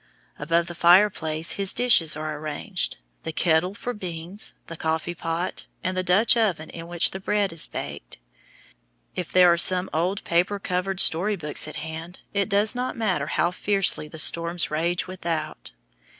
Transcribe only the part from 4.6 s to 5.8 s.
the coffee pot,